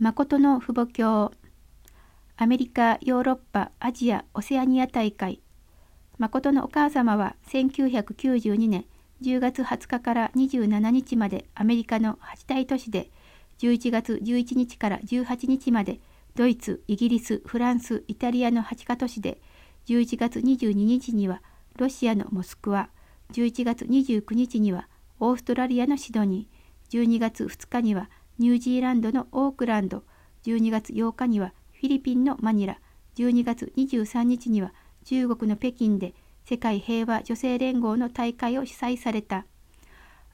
[0.00, 1.32] 誠の父母教
[2.36, 5.40] アメリカ、ヨーロッパ、アジア、オセアニア大会。
[6.18, 8.84] 誠のお母様は1992年
[9.22, 13.10] 10月20日から27日までアメリカの8大都市で
[13.58, 15.98] 11月11日から18日まで
[16.36, 19.40] ドイツ、イギリス、フランス、イタリアの8カ都市で
[19.86, 21.42] 11月22日には
[21.76, 22.88] ロシアのモスクワ
[23.32, 24.86] 11月29日には
[25.18, 28.08] オーストラリアのシドニー12月2日には
[28.38, 30.04] ニュージーランドのオークランド。
[30.44, 32.78] 12月8日にはフィリピンのマニラ。
[33.16, 34.72] 12月23日には
[35.04, 39.44] 中国の北京で世界平和女性連合の大会を主催された。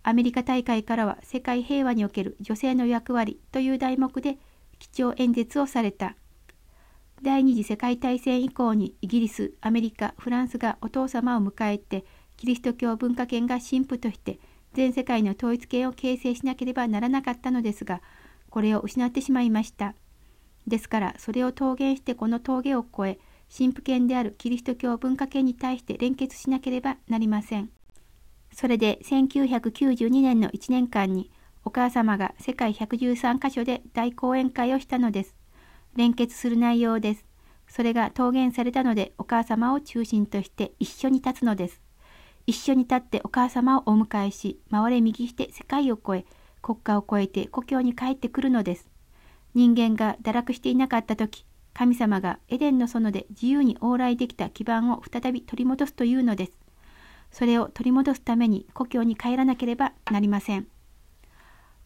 [0.03, 4.37] アメリカ大会からは世界平和における女性の役割という題目で
[4.79, 6.15] 基調演説をされた。
[7.23, 12.05] 第二次世界大戦以降にイギリスアメリカフランスがお父様を迎えて
[12.37, 14.41] キリスト教文化圏が神父として
[14.75, 18.03] 全世界の統一権を形成しなければならなかったのですが
[18.51, 19.95] これを失ってしまいました。
[20.67, 23.19] ですからそれを桃源してこの峠を越え
[23.57, 27.71] 神父権であるキリスト教文化圏に対して連結しなければなりません。
[28.53, 31.31] それで1992年の1年間に
[31.65, 35.35] お母様が世界113カ所で大講演会をしたのです。
[35.97, 37.25] 連結する内容です。
[37.69, 41.84] それが桃源されたのでお母様を中心として一緒に立つのです。
[42.47, 46.25] 一緒に立ってお母様をお迎えし、回れ右して世界を越え、
[46.61, 48.89] 国家を越えて故郷に帰ってくるのです。
[49.55, 56.53] 人間が堕落していなかった時、神様がエデンの園で自由に往来できた基盤を再び取り戻すというのです。
[57.31, 60.69] それを取り戻すために故郷に帰らなければなりません。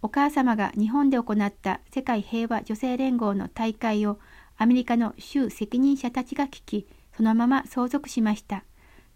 [0.03, 4.19] お母様が日本で行った世界平和女性連合の大会を
[4.57, 8.65] アメリカの州責任者たちが聞き、そのまま相続しました。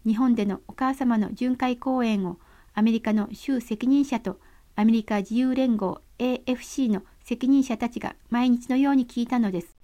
[0.05, 2.37] 日本でのお母様の巡回公演を
[2.73, 4.39] アメリカの州責任者と
[4.75, 9.77] アメリカ自由連合 AFC の責任者たちが毎日のように聞いたのです。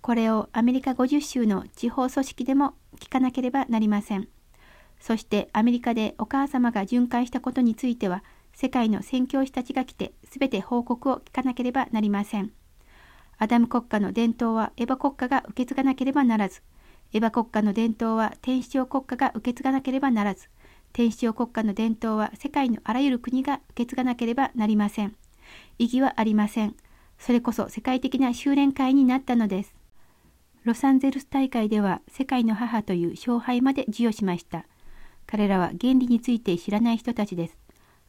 [0.00, 4.28] これをアメリカ50州の地方組織でも聞かなければなりません。
[5.00, 12.52] そしてアメリカでお母様が巡回したことについては世界の宣教師たちが来て全て報告を聞かなければなりません。
[13.38, 16.62] アダム国家の伝統はエヴァ国家が受け継がなければならず、
[17.12, 20.48] エヴァ国家の伝統は天使長国家が受け継がなければならず、
[20.92, 25.16] 天使長国家の伝統は世界のあらゆる国が受け継がなければなりません。
[25.78, 26.74] 意義はありません。
[27.18, 29.74] それこそ世界的な修練会になったのです。
[30.64, 34.66] ロサンゼルス大会では世界の母という勝敗まで授与しました。
[35.26, 37.56] 彼らは原理について知らない人たちです。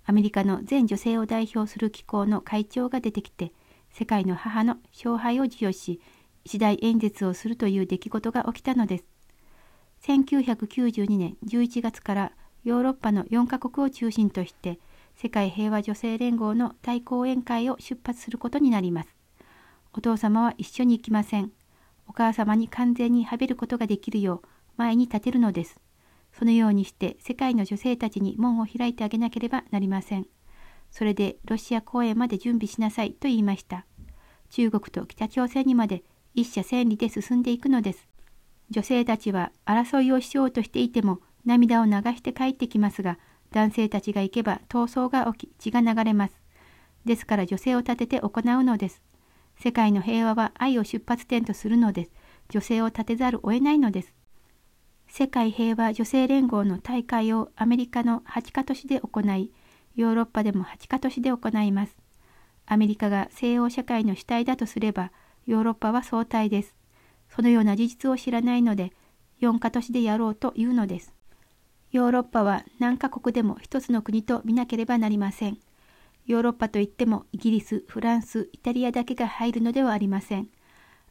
[0.05, 3.53] アメリカの全女性を代表する機構の会長が出てきて、
[3.91, 5.99] 世界の母の勝敗を授与し、
[6.49, 9.03] 一大演説をするという出来事が起きたのです。
[10.01, 12.31] 1992年11月から
[12.63, 14.79] ヨーロッパの4カ国を中心として
[15.15, 19.15] 世界平和女性連合の大講演会を出発することになります。
[19.93, 21.51] お父様は一緒に行きません。
[22.07, 25.79] お母様に完全にはべることができるよう前に立てるのです。
[26.33, 30.25] そのようにして世界の女性たちに門を開いてあげなければなりません。
[30.89, 33.85] それでロシア公演まで準備しなさいと言いました。
[34.49, 38.07] 中国と北朝鮮にまで一社千里で進んでいくのです。
[38.69, 43.17] 女性たちは争いをしようとしていても涙を流して帰ってきますが、
[43.51, 46.39] 男性たちが行けば闘争が起き血が流れます。
[47.05, 49.01] ですから女性を立てて行うのです。
[49.57, 52.11] 世界の平和は愛を出発点とするのです。
[52.49, 54.13] 女性を立てざるを得ないのです。
[55.07, 59.51] 世界平和女性連合の大会をアメリカの8カ都市で行い、
[59.95, 61.97] ヨーロッパでも8カ都市で行います。
[62.67, 65.11] アメリカが西欧社会の主体だとすれば、
[65.49, 66.75] ヨーロッパは相対です。
[67.27, 68.93] そのような事実を知らないので、
[69.41, 71.11] 4カ都市でやろうというのです。
[71.91, 75.57] ヨーロッパは何カ国でも一つの国と見なければなりません。
[76.27, 80.49] ヨーロッパといってもイギリス、フランス、イタリアだけが入るのではありません。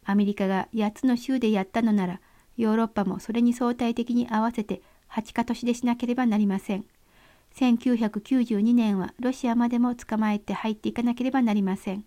[0.04, 2.21] アメリカが8つの州でやったのなら、
[2.56, 6.84] ヨーロッパもそれに相対的に合わせて8カ都市でしなければなりません。
[7.56, 12.04] 1992年はロシアまでも捕まえて入っていかなければなりません。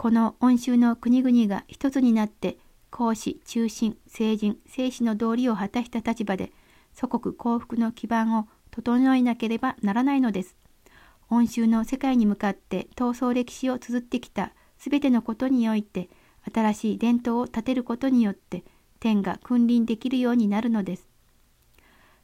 [0.00, 2.56] この恩衆の国々が一つになって
[2.90, 6.52] 公使、中心、成人、生死の道理を果たした立場で
[6.94, 10.56] 祖国幸福の基盤を整えなければならないのです。
[11.28, 16.08] 恩衆の世界に向かって闘争歴史を綴ってきたすべてのことにおいて
[16.50, 18.64] 新しい伝統を立てることによって
[19.00, 21.10] 天が君臨できるようになるのです。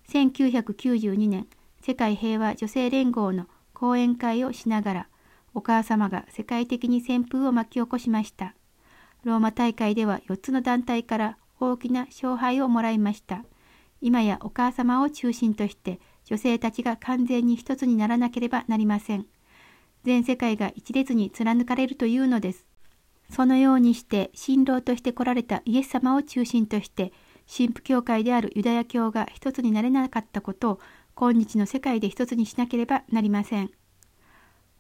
[0.09, 1.47] 1992年
[1.83, 5.09] 世界平和女性連合の講演会をしながら
[5.57, 8.55] お母様が世界的に旋風を巻き起こしました。
[9.25, 13.43] ローマ大会では4つの団体から大きな勝敗をもらいました。
[14.03, 19.25] 今やお母様を中心として女性たちが完全に一つにならなければなりません。
[20.05, 22.67] 全世界が一列に貫かれるというのです。
[23.31, 27.15] そのようにして新郎として来られたイエス様を中心として
[27.51, 30.81] 神父教会であるユダヤ教が一つになれなかったことを
[31.15, 33.71] 今日の世界で一つにしなければなりません。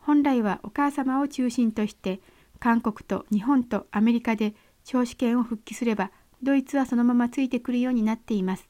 [0.06, 2.20] 本来はお母様を中心として
[2.60, 4.54] 韓国と日本とアメリカで
[4.84, 6.12] 長子権を復帰すれば
[6.44, 8.68] ドイツはそのままついてくるようになっています。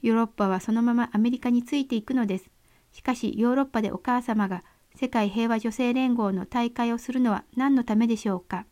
[0.00, 2.48] ヨーロッパはそのままアメリカについていくのです。
[2.92, 8.64] しかしヨーロッパでお母様が世界平和女性連合の大会をするのは何のためでしょうか。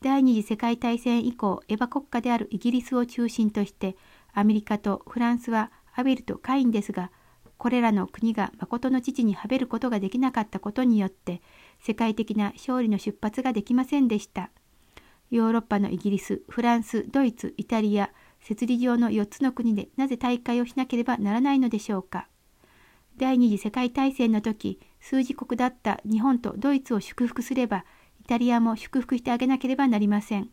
[0.00, 3.96] 第二次世界大戦以降、エヴァ国家であるイギリスを中心として、
[4.32, 7.12] アメリカとフランスはアベルとカインですが、
[7.56, 11.40] これらの国が誠の父にはべることができなかったことによって、
[11.80, 14.50] 世界的な勝利の出発ができませんでした。
[15.30, 18.10] ヨーロッパのイギリス、フランス、ドイツ、イタリア、
[18.40, 22.28] 設理上の4つの国でなぜ大会をしなければならないのでしょうか。
[23.16, 27.84] 第二次世界大戦の時、数字国だった日本とドイツを祝福すれば、
[28.20, 30.50] イタリアも祝福してあげなければなりません。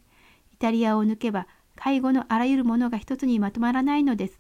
[0.54, 4.40] イタリアを抜けば、介護のあらゆるものが一つにまとまらないのです。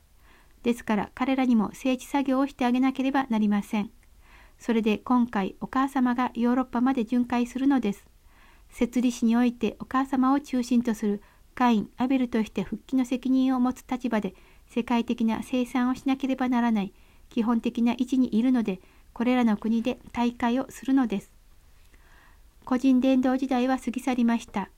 [0.63, 3.89] ですから彼らにも整地作業をしてあげなければなりません。
[4.59, 8.05] それで今回お母様がヨーロッパまで巡回するのです。
[8.69, 11.21] 設理史においてお母様を中心とする
[11.55, 14.35] カイン・アベルとして復帰の責任を持つ立場で
[14.67, 16.93] 世界的な生産をしなければならない
[17.29, 18.79] 基本的な位置にいるので
[19.13, 21.31] これらの国で大会をするのです。
[22.63, 24.69] 個人伝道時代は過ぎ去りました。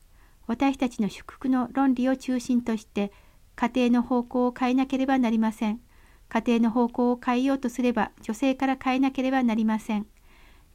[0.47, 3.11] 私たちの祝福の論理を中心として
[3.55, 5.79] 家庭の方向を変えなければなりません。
[6.29, 10.07] 家庭の方向を変えようとすれば女性から変えなければなりません。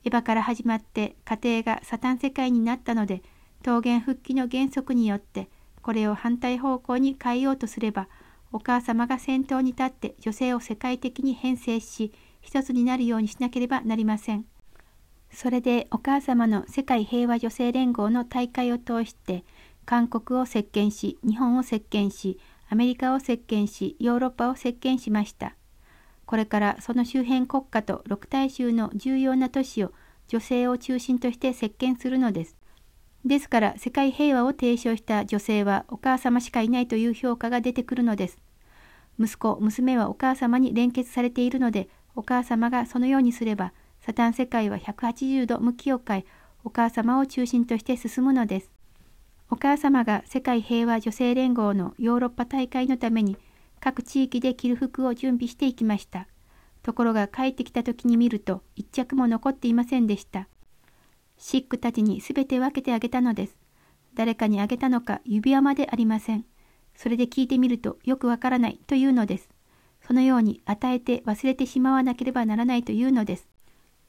[0.05, 3.23] エヴァから始まって家庭がサタン世界になったので
[3.67, 5.49] 桃源復帰の原則によって
[5.83, 8.09] これを反対方向に変えようとすれば
[8.53, 14.47] お母様が先頭に立って女性を世界的に編成し一つになるようにしなければなりません。
[15.31, 19.45] それでお母様の世界平和女性連合の大会を通して
[19.85, 25.55] 韓国を席巻し日本を席巻しアメリカを席巻しヨーロッパを席巻しました。
[26.27, 29.93] これからその周辺国家と六大衆の重要な都市を
[30.29, 32.57] 女性を中心として席巻するのです。
[33.25, 38.39] ですから世界平和を提唱した女性はお母様しかいないという評価が出てくるのです。
[39.19, 46.25] 息子、娘はお母様に連結されているので、お母様がそのようにすれば、サタン世界は180度向きを変え、
[46.63, 48.78] お母様を中心として進むのです。
[49.51, 53.39] お母様が世界平和女性連合のヨーロッパ大会のために
[53.81, 56.29] 各地域で着る服を準備していきました。
[56.83, 60.49] ところが帰ってきた時に見ると一着も残っていませんでした。
[61.39, 63.57] シックたちに全て分けてあげたのです。
[64.15, 66.45] 誰かにあげたのか指輪までありません。
[66.95, 69.49] それで聞いてみるとよくわからないというのです。
[70.03, 73.49] そのように与えて忘れてしまわなければならないというのです。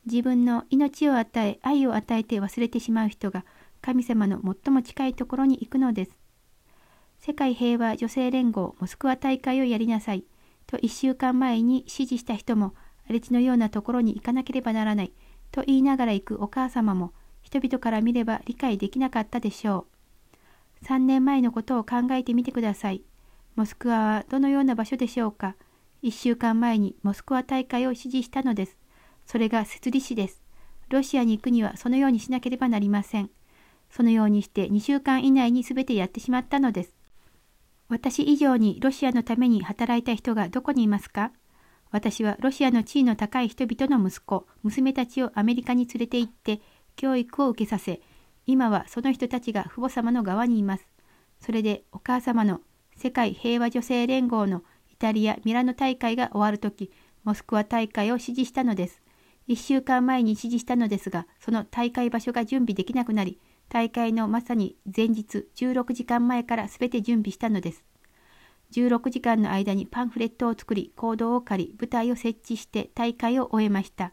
[0.05, 3.45] 自分の命を与え愛を与えて忘れてしまう人が
[3.81, 6.11] 神様の最も近いところに行くのです。
[7.19, 10.23] 世界平和女性連合モスクワ大会をやりなさい
[10.67, 12.73] と1週間前に指示した人も
[13.05, 15.13] 荒れ地のようなところに行かなければならない
[15.51, 17.11] と言いながら行くお母様も
[17.41, 19.87] 人々から見れば理解できなかったでしょ
[20.81, 20.85] う。
[20.85, 23.03] 3年前のことを考えてみてください。
[23.55, 25.55] モスクワはどのような場所でしょうか。
[26.03, 28.77] 1週間前にモスクワ大会を指示したのです。
[29.25, 30.41] それが設理市です。
[30.89, 33.29] ロシアに行くにはそのようにしなければなりません。
[33.89, 36.95] そのようにして2週間以内に全てやってしまったのです。
[37.87, 41.31] 私以上にロシアのために働いた人がどこにいますか？
[41.91, 46.61] 私はロシアの地位の高い人々の息子、娘たちをアメリカに連れて行って
[46.95, 47.99] 教育を受けさせ、
[48.45, 50.85] 今はその人たちが父母様の側にいます。
[51.39, 52.61] それでお母様の
[52.95, 56.91] 世界平和女性連合のイタリア・ミラノ大会が終わるとき、
[57.23, 59.01] モスクワ大会を指示したのです。
[59.47, 67.85] 1週間前に指示したのですが、その大会場所が準備できなくなり、大会のまさに前日16時間前から全て準備したのです。
[68.71, 74.11] 16時間の間にパンフレットを作り、行動を借り、舞台を設置して大会を終えました。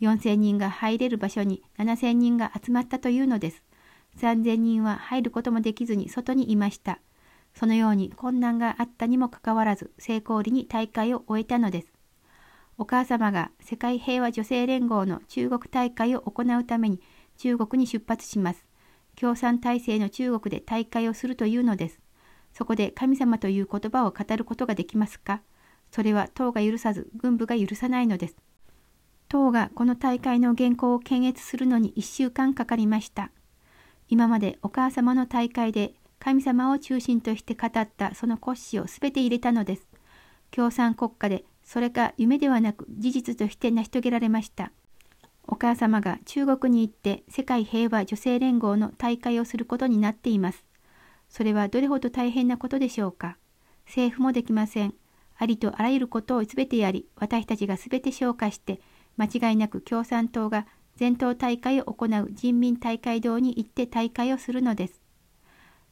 [0.00, 3.62] 4000人が入れる場所に7000人が集まったというのです。
[4.18, 7.00] 3000人は入ることもできずに外にいました。
[7.54, 11.92] そのように困難があったにもかかわらず成功裏に大会を終えたのです。
[12.78, 17.00] お母様が世界平和女性連合の中国大会を行うために
[17.36, 18.66] 中国に出発します。
[19.16, 22.00] 共産体制の中国で大会をするというのです。
[22.52, 25.42] そこで神様という言葉を語ることができますか？
[25.90, 28.36] それは党が許さず軍部が許さないのです。
[29.28, 33.30] 党がこの大会の原稿を検閲するのに1週間かかりました。
[34.08, 39.88] 今までお母様の大会で神様を中心として語ったその骨子を全て入れたのです。
[40.50, 44.72] 共産国家でそれが夢ではなく事実として成し遂げられました。
[45.46, 50.64] お母様が中国に行って世界平和女性連合の大会をすることになっています。
[51.28, 53.36] それはどれほど大変なことでしょうか。
[53.86, 54.94] 政府もできません。
[55.36, 58.80] ありとあらゆることを全てやり、私たちが全て消化して、
[59.16, 65.00] 間違いなく共産党が全党大会を行う人民大会堂に行って大会をするのです。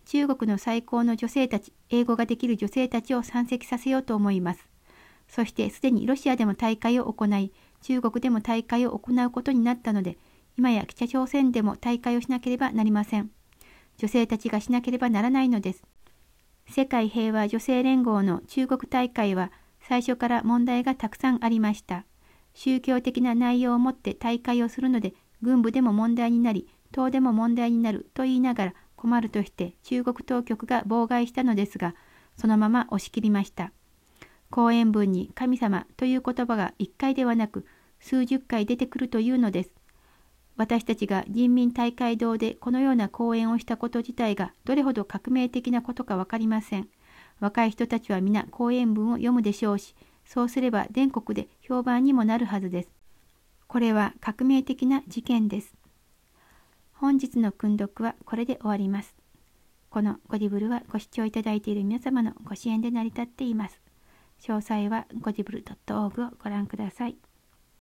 [0.04, 4.68] 中国の最高の女性たち、英語ができる女性たちを参席させようと思います。
[5.28, 10.18] そしてすでにロシアでも大会を行い、中国でも大会を行うことになったので、
[10.56, 13.30] 今や北朝鮮でも大会をしなければなりません。
[13.96, 15.84] 女性たちがしなければならないのです。
[16.68, 22.04] 世界平和女性連合の中国大会は最初から問題がたくさんありました。
[22.54, 31.94] 宗教的な内容をもって大会をするので、軍部でも問題になり、党でも問題になると言いながら困るとして中国当局が妨害したのですが、
[32.36, 33.72] そのまま押し切りました。
[34.50, 37.64] 講演文に神様という言葉が一回ではなく
[38.00, 39.70] 数十回出てくるというのです。
[40.56, 46.88] 私たちが人民大会堂でこのような講演をしたこと自体がどれほど革命的なことか分かりません。
[47.38, 49.94] 若い人たちは皆講演文を読むでしょうし、
[50.26, 52.90] そうすれば全国で評判にもなるはずです。
[53.68, 55.74] これは革命的な事件です。
[56.92, 59.14] 本日の訓読はこれで終わります。
[59.88, 63.80] このゴディブルはご視聴いただいている皆様のご支援で成り立っています。
[64.40, 67.29] 詳細はゴジブル .org をご覧ください。